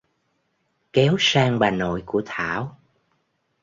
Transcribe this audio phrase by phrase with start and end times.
[0.93, 2.77] kéo sang bà nội của thảo